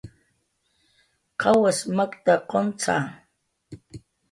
¿Qawas 1.39 1.79
makta, 1.95 2.33
quntza? 2.49 2.95